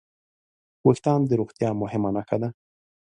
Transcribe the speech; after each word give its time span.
وېښتيان 0.85 1.21
د 1.27 1.31
روغتیا 1.39 1.69
مهمه 1.81 2.09
نښه 2.15 2.37
ده. 2.41 2.49